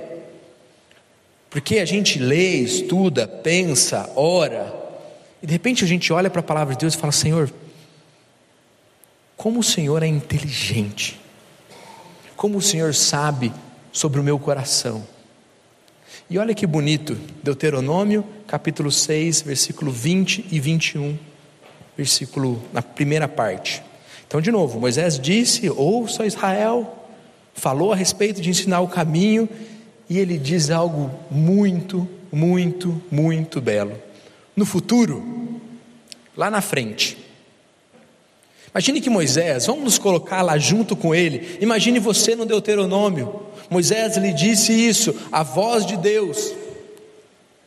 [1.52, 4.74] Porque a gente lê, estuda, pensa, ora,
[5.43, 7.52] e de repente a gente olha para a palavra de Deus e fala: Senhor,
[9.36, 11.20] como o Senhor é inteligente,
[12.38, 13.52] como o Senhor sabe
[13.91, 15.06] sobre o meu coração.
[16.30, 21.20] E olha que bonito, Deuteronômio, capítulo 6, versículo 20 e 21,
[21.97, 23.84] versículo na primeira parte.
[24.26, 27.10] Então, de novo, Moisés disse: Ouça Israel,
[27.54, 29.49] falou a respeito de ensinar o caminho,
[30.12, 33.97] e ele diz algo muito, muito, muito belo.
[34.53, 35.62] No futuro,
[36.36, 37.18] lá na frente,
[38.74, 41.57] Imagine que Moisés, vamos nos colocar lá junto com ele.
[41.62, 43.41] Imagine você no Deuteronômio.
[43.70, 46.53] Moisés lhe disse isso, a voz de Deus.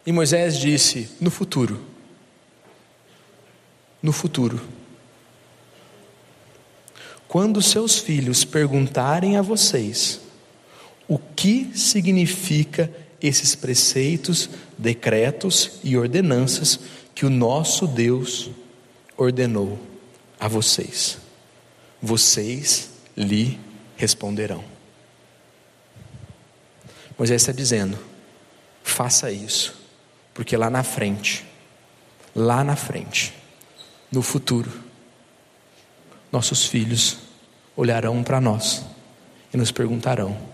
[0.07, 1.79] E Moisés disse: no futuro.
[4.03, 4.61] No futuro.
[7.29, 10.24] Quando seus filhos perguntarem a vocês
[11.09, 12.91] o que significa
[13.21, 16.79] esses preceitos, decretos e ordenanças
[17.15, 18.51] que o nosso Deus
[19.17, 19.79] ordenou
[20.39, 21.19] a vocês,
[22.03, 23.59] vocês lhe
[23.97, 24.65] responderão.
[27.17, 27.99] Moisés está dizendo:
[28.83, 29.75] faça isso,
[30.33, 31.47] porque lá na frente,
[32.35, 33.33] lá na frente,
[34.11, 34.71] no futuro,
[36.33, 37.19] nossos filhos
[37.77, 38.85] olharão para nós
[39.53, 40.54] e nos perguntarão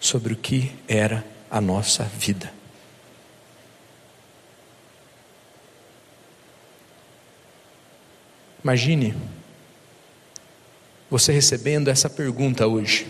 [0.00, 2.52] sobre o que era a nossa vida.
[8.62, 9.14] Imagine
[11.08, 13.06] você recebendo essa pergunta hoje.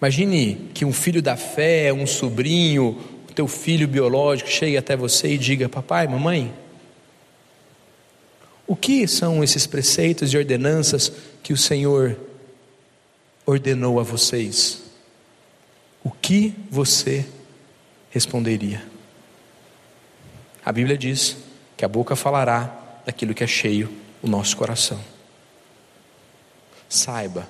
[0.00, 2.98] Imagine que um filho da fé, um sobrinho,
[3.28, 6.54] o teu filho biológico chegue até você e diga: Papai, mamãe,
[8.66, 12.18] o que são esses preceitos e ordenanças que o Senhor
[13.44, 14.85] ordenou a vocês?
[16.06, 17.28] O que você
[18.10, 18.80] responderia?
[20.64, 21.36] A Bíblia diz
[21.76, 23.92] que a boca falará daquilo que é cheio
[24.22, 25.02] o nosso coração.
[26.88, 27.48] Saiba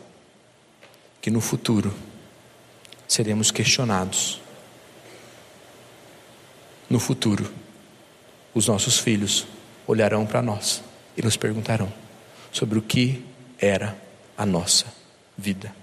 [1.21, 1.95] que no futuro
[3.07, 4.41] seremos questionados.
[6.89, 7.53] No futuro,
[8.55, 9.47] os nossos filhos
[9.87, 10.83] olharão para nós
[11.15, 11.93] e nos perguntarão
[12.51, 13.23] sobre o que
[13.59, 13.95] era
[14.35, 14.87] a nossa
[15.37, 15.77] vida.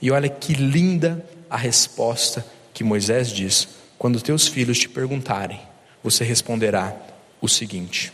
[0.00, 5.60] E olha que linda a resposta que Moisés diz: quando teus filhos te perguntarem,
[6.02, 6.96] você responderá
[7.42, 8.10] o seguinte: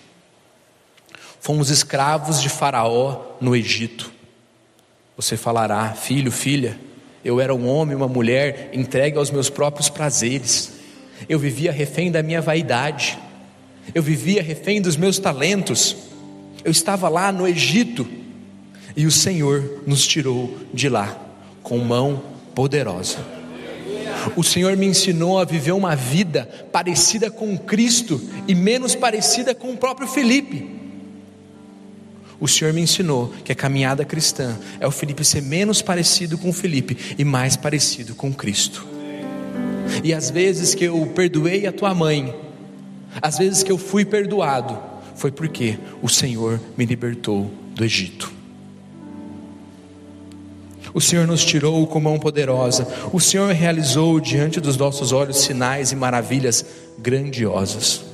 [1.41, 4.13] Fomos escravos de Faraó no Egito.
[5.17, 6.79] Você falará, filho, filha,
[7.25, 10.73] eu era um homem, uma mulher entregue aos meus próprios prazeres.
[11.29, 13.19] Eu vivia refém da minha vaidade.
[13.95, 15.97] Eu vivia refém dos meus talentos.
[16.65, 18.07] Eu estava lá no Egito
[18.97, 21.17] e o Senhor nos tirou de lá
[21.63, 23.19] com mão poderosa.
[24.35, 29.71] O Senhor me ensinou a viver uma vida parecida com Cristo e menos parecida com
[29.71, 30.69] o próprio Felipe.
[32.41, 36.49] O Senhor me ensinou que a caminhada cristã é o Felipe ser menos parecido com
[36.49, 38.85] o Felipe e mais parecido com Cristo.
[40.03, 42.35] E às vezes que eu perdoei a tua mãe,
[43.23, 44.77] às vezes que eu fui perdoado,
[45.15, 48.38] foi porque o Senhor me libertou do Egito.
[50.95, 55.93] O Senhor nos tirou com mão poderosa, o Senhor realizou diante dos nossos olhos sinais
[55.93, 56.65] e maravilhas
[56.99, 58.09] grandiosas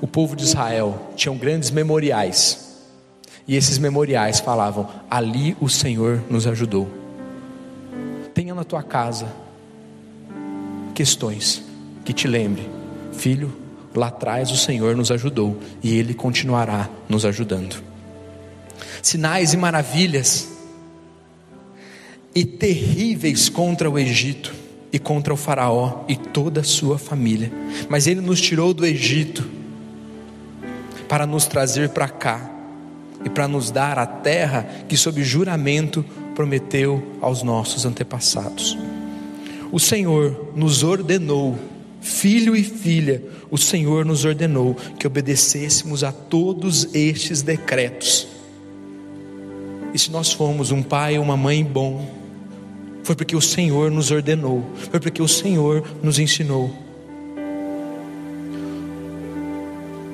[0.00, 2.68] o povo de Israel tinham grandes memoriais.
[3.46, 6.88] E esses memoriais falavam: ali o Senhor nos ajudou.
[8.32, 9.26] Tenha na tua casa
[10.94, 11.62] questões
[12.04, 12.68] que te lembre,
[13.12, 13.54] filho,
[13.94, 17.82] lá atrás o Senhor nos ajudou e Ele continuará nos ajudando.
[19.02, 20.48] Sinais e maravilhas
[22.34, 24.54] e terríveis contra o Egito
[24.92, 27.52] e contra o Faraó e toda a sua família,
[27.88, 29.48] mas Ele nos tirou do Egito
[31.08, 32.50] para nos trazer para cá
[33.24, 36.04] e para nos dar a terra que, sob juramento,
[36.34, 38.78] prometeu aos nossos antepassados.
[39.72, 41.58] O Senhor nos ordenou,
[42.00, 48.26] filho e filha, o Senhor nos ordenou que obedecêssemos a todos estes decretos.
[49.92, 52.19] E se nós fomos um pai ou uma mãe bom,
[53.02, 56.90] foi porque o Senhor nos ordenou, foi porque o Senhor nos ensinou.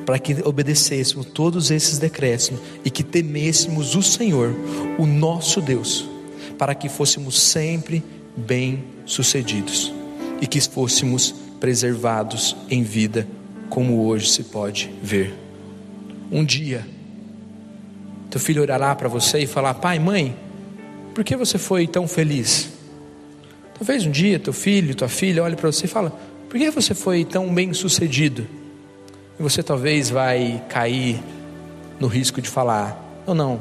[0.06, 2.52] para que obedecêssemos todos esses decretos
[2.84, 4.54] e que temêssemos o Senhor,
[4.96, 6.08] o nosso Deus,
[6.56, 8.02] para que fôssemos sempre
[8.36, 9.92] bem-sucedidos
[10.40, 13.26] e que fôssemos preservados em vida,
[13.68, 15.34] como hoje se pode ver.
[16.30, 16.86] Um dia,
[18.30, 20.36] teu filho olhará para você e falar: Pai, mãe,
[21.14, 22.75] por que você foi tão feliz?
[23.78, 26.10] Talvez um dia teu filho, tua filha olhe para você e fala:
[26.48, 28.46] Por que você foi tão bem sucedido?
[29.38, 31.20] E você talvez vai cair
[32.00, 33.60] no risco de falar: não, não,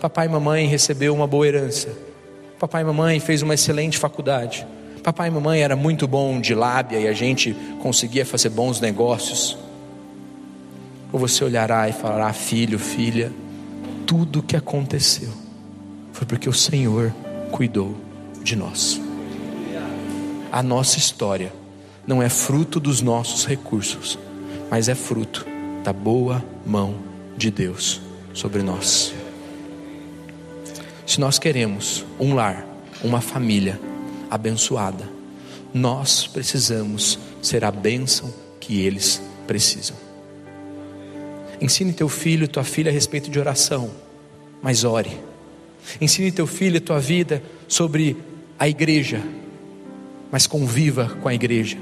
[0.00, 1.88] papai e mamãe recebeu uma boa herança,
[2.58, 4.64] papai e mamãe fez uma excelente faculdade,
[5.02, 9.58] papai e mamãe era muito bom de lábia e a gente conseguia fazer bons negócios.
[11.12, 13.32] Ou você olhará e falará: filho, filha,
[14.06, 15.30] tudo o que aconteceu
[16.12, 17.12] foi porque o Senhor
[17.50, 17.96] cuidou
[18.42, 19.07] de nós.
[20.50, 21.52] A nossa história
[22.06, 24.18] não é fruto dos nossos recursos,
[24.70, 25.46] mas é fruto
[25.84, 26.94] da boa mão
[27.36, 28.00] de Deus
[28.32, 29.12] sobre nós.
[31.06, 32.66] Se nós queremos um lar,
[33.02, 33.78] uma família
[34.30, 35.08] abençoada,
[35.72, 39.96] nós precisamos ser a bênção que eles precisam.
[41.60, 43.90] Ensine teu filho e tua filha a respeito de oração,
[44.62, 45.18] mas ore.
[46.00, 48.16] Ensine teu filho e tua vida sobre
[48.58, 49.22] a igreja,
[50.30, 51.76] mas conviva com a igreja.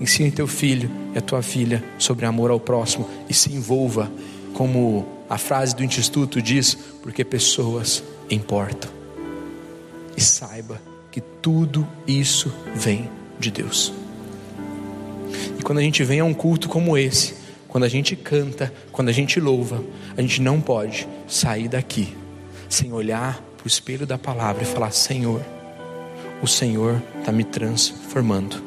[0.00, 4.10] Ensine teu filho e a tua filha sobre amor ao próximo e se envolva,
[4.52, 8.90] como a frase do Instituto diz, porque pessoas importam.
[10.16, 10.80] E saiba
[11.10, 13.08] que tudo isso vem
[13.38, 13.92] de Deus.
[15.58, 17.34] E quando a gente vem a um culto como esse,
[17.68, 19.82] quando a gente canta, quando a gente louva,
[20.16, 22.14] a gente não pode sair daqui
[22.68, 25.42] sem olhar para o espelho da palavra e falar: Senhor,
[26.42, 28.62] o Senhor está me transformando.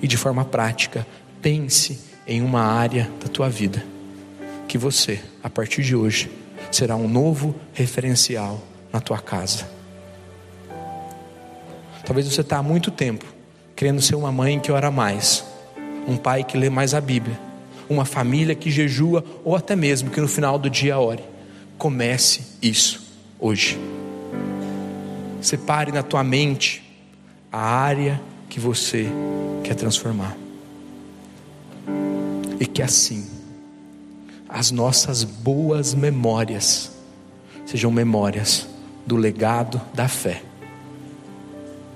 [0.00, 1.06] E de forma prática,
[1.40, 3.84] pense em uma área da tua vida
[4.68, 6.30] que você, a partir de hoje,
[6.70, 9.68] será um novo referencial na tua casa.
[12.04, 13.24] Talvez você está há muito tempo
[13.76, 15.44] querendo ser uma mãe que ora mais,
[16.06, 17.38] um pai que lê mais a Bíblia,
[17.88, 21.22] uma família que jejua ou até mesmo que no final do dia ore.
[21.76, 23.02] Comece isso
[23.38, 23.78] hoje.
[25.42, 26.82] Separe na tua mente
[27.50, 29.08] a área que você
[29.64, 30.36] quer transformar.
[32.60, 33.28] E que assim
[34.48, 36.92] as nossas boas memórias
[37.66, 38.68] sejam memórias
[39.04, 40.42] do legado da fé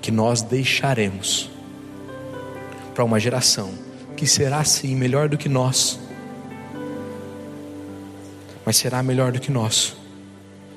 [0.01, 1.49] que nós deixaremos
[2.93, 3.71] para uma geração
[4.15, 5.99] que será sim melhor do que nós,
[8.65, 9.95] mas será melhor do que nós,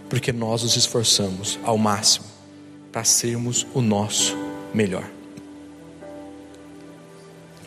[0.09, 2.30] porque nós nos esforçamos ao máximo
[2.93, 4.37] para sermos o nosso
[4.75, 5.09] melhor.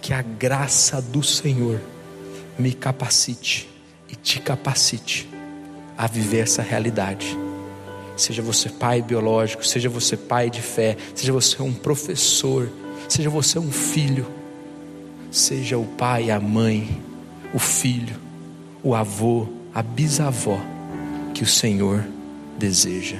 [0.01, 1.81] Que a graça do Senhor
[2.57, 3.69] me capacite
[4.09, 5.29] e te capacite
[5.97, 7.37] a viver essa realidade.
[8.15, 12.69] Seja você pai biológico, seja você pai de fé, seja você um professor,
[13.09, 14.27] seja você um filho,
[15.31, 17.01] seja o pai, a mãe,
[17.53, 18.15] o filho,
[18.83, 20.59] o avô, a bisavó
[21.33, 22.05] que o Senhor
[22.59, 23.17] deseja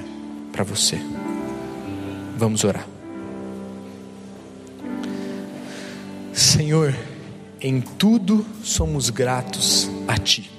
[0.52, 0.98] para você.
[2.36, 2.86] Vamos orar.
[6.32, 6.94] Senhor,
[7.60, 10.50] em tudo somos gratos a Ti.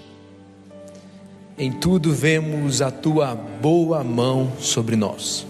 [1.58, 5.46] Em tudo vemos a Tua boa mão sobre nós.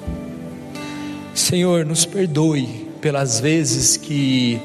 [1.34, 4.60] Senhor, nos perdoe pelas vezes que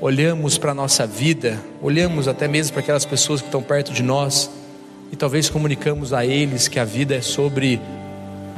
[0.00, 4.02] olhamos para a nossa vida, olhamos até mesmo para aquelas pessoas que estão perto de
[4.02, 4.50] nós
[5.12, 7.80] e talvez comunicamos a eles que a vida é sobre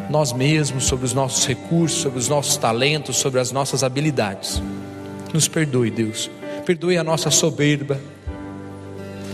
[0.09, 4.63] nós mesmos, sobre os nossos recursos, sobre os nossos talentos, sobre as nossas habilidades.
[5.33, 6.31] Nos perdoe, Deus.
[6.65, 8.01] Perdoe a nossa soberba.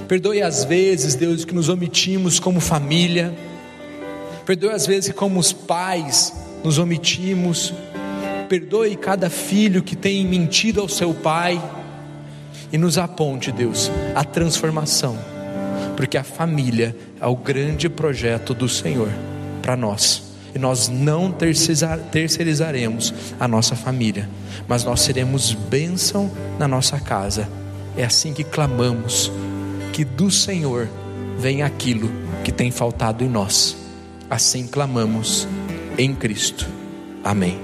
[0.08, 3.34] Perdoe as vezes, Deus, que nos omitimos como família.
[4.46, 6.32] Perdoe as vezes que, como os pais,
[6.64, 7.72] nos omitimos.
[8.48, 11.62] Perdoe cada filho que tem mentido ao seu pai.
[12.72, 15.18] E nos aponte, Deus, a transformação.
[15.96, 19.10] Porque a família é o grande projeto do Senhor
[19.60, 24.28] para nós e nós não terceirizaremos a nossa família,
[24.68, 27.48] mas nós seremos bênção na nossa casa.
[27.96, 29.30] É assim que clamamos
[29.92, 30.88] que do Senhor
[31.38, 32.10] vem aquilo
[32.44, 33.76] que tem faltado em nós.
[34.28, 35.46] Assim clamamos
[35.98, 36.66] em Cristo.
[37.24, 37.58] Amém.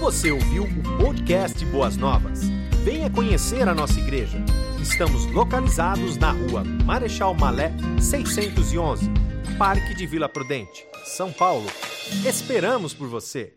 [0.00, 2.40] Você ouviu o podcast Boas Novas?
[2.84, 4.38] Venha conhecer a nossa igreja.
[4.80, 9.21] Estamos localizados na rua Marechal Malé 611
[9.58, 11.66] Parque de Vila Prudente, São Paulo.
[12.26, 13.54] Esperamos por você!